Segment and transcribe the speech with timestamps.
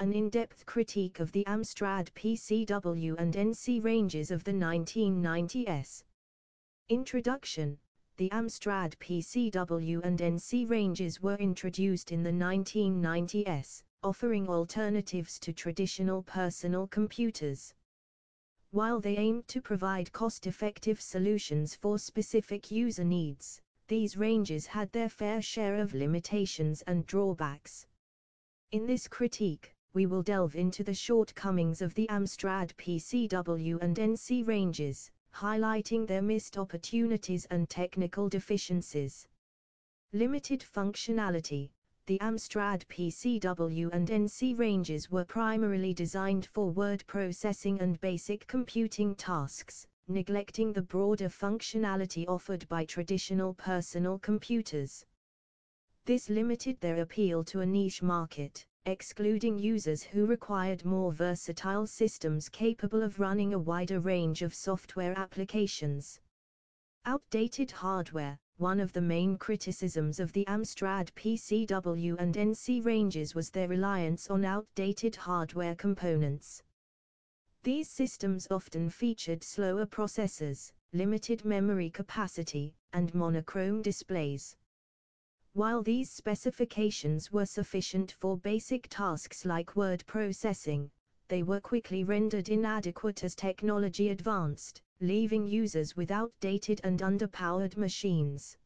[0.00, 6.04] an in-depth critique of the Amstrad PCW and NC ranges of the 1990s.
[6.88, 7.78] Introduction
[8.16, 16.22] The Amstrad PCW and NC ranges were introduced in the 1990s, offering alternatives to traditional
[16.22, 17.74] personal computers.
[18.70, 25.10] While they aimed to provide cost-effective solutions for specific user needs, these ranges had their
[25.10, 27.86] fair share of limitations and drawbacks.
[28.70, 34.46] In this critique, we will delve into the shortcomings of the Amstrad PCW and NC
[34.46, 39.26] ranges, highlighting their missed opportunities and technical deficiencies.
[40.12, 41.70] Limited functionality
[42.06, 49.16] The Amstrad PCW and NC ranges were primarily designed for word processing and basic computing
[49.16, 55.04] tasks, neglecting the broader functionality offered by traditional personal computers.
[56.04, 62.48] This limited their appeal to a niche market excluding users who required more versatile systems
[62.48, 66.20] capable of running a wider range of software applications.
[67.04, 73.50] Outdated hardware One of the main criticisms of the Amstrad PCW and NC ranges was
[73.50, 76.62] their reliance on outdated hardware components.
[77.62, 84.56] These systems often featured slower processors, limited memory capacity, and monochrome displays.
[85.54, 90.90] While these specifications were sufficient for basic tasks like word processing,
[91.28, 98.56] they were quickly rendered inadequate as technology advanced, leaving users with outdated and underpowered machines.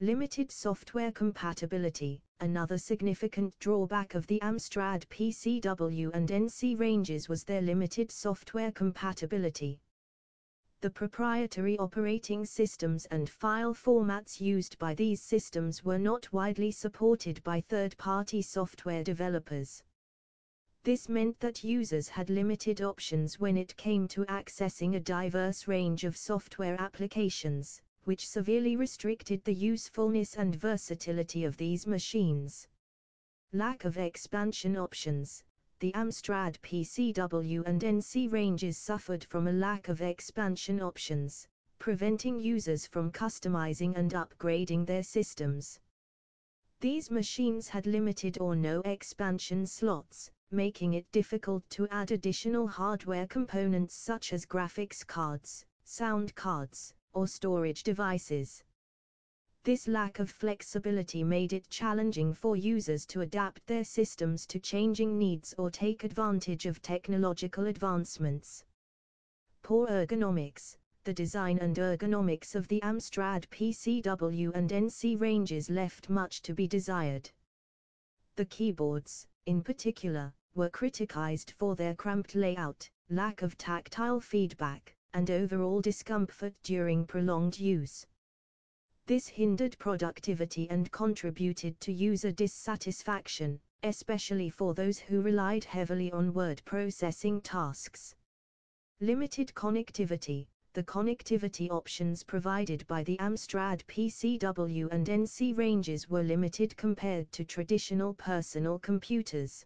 [0.00, 7.60] Limited software compatibility Another significant drawback of the Amstrad PCW and NC ranges was their
[7.60, 9.80] limited software compatibility
[10.80, 17.42] the proprietary operating systems and file formats used by these systems were not widely supported
[17.42, 19.82] by third-party software developers.
[20.84, 26.04] This meant that users had limited options when it came to accessing a diverse range
[26.04, 32.68] of software applications, which severely restricted the usefulness and versatility of these machines.
[33.52, 35.42] Lack of expansion options
[35.80, 41.46] the Amstrad PCW and NC ranges suffered from a lack of expansion options,
[41.78, 45.78] preventing users from customizing and upgrading their systems.
[46.80, 53.26] These machines had limited or no expansion slots, making it difficult to add additional hardware
[53.26, 58.64] components such as graphics cards, sound cards, or storage devices.
[59.68, 65.18] This lack of flexibility made it challenging for users to adapt their systems to changing
[65.18, 68.64] needs or take advantage of technological advancements.
[69.62, 76.40] Poor ergonomics The design and ergonomics of the Amstrad PCW and NC ranges left much
[76.40, 77.30] to be desired.
[78.36, 85.30] The keyboards, in particular, were criticized for their cramped layout, lack of tactile feedback, and
[85.30, 88.06] overall discomfort during prolonged use.
[89.08, 96.34] This hindered productivity and contributed to user dissatisfaction, especially for those who relied heavily on
[96.34, 98.14] word processing tasks.
[99.00, 106.76] Limited connectivity The connectivity options provided by the Amstrad PCW and NC ranges were limited
[106.76, 109.64] compared to traditional personal computers.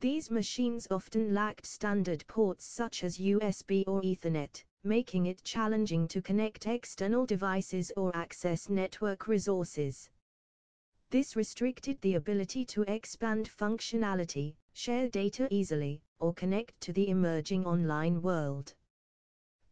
[0.00, 6.20] These machines often lacked standard ports such as USB or Ethernet, making it challenging to
[6.20, 10.10] connect external devices or access network resources.
[11.10, 17.66] This restricted the ability to expand functionality, share data easily, or connect to the emerging
[17.66, 18.74] online world.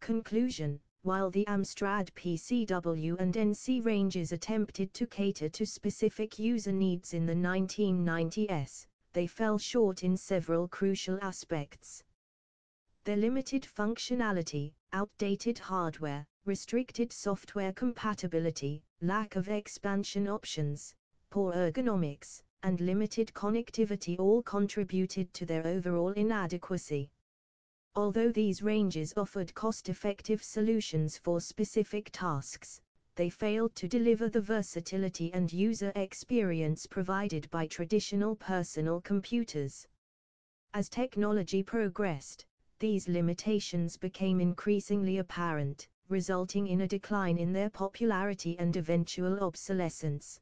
[0.01, 7.15] Conclusion While the Amstrad PCW and NC ranges attempted to cater to specific user needs
[7.15, 12.05] in the 1990s, they fell short in several crucial aspects.
[13.05, 20.95] Their limited functionality, outdated hardware, restricted software compatibility, lack of expansion options,
[21.31, 27.11] poor ergonomics, and limited connectivity all contributed to their overall inadequacy.
[27.95, 32.81] Although these ranges offered cost-effective solutions for specific tasks,
[33.17, 39.87] they failed to deliver the versatility and user experience provided by traditional personal computers.
[40.75, 42.45] As technology progressed,
[42.81, 50.41] these limitations became increasingly apparent, resulting in a decline in their popularity and eventual obsolescence.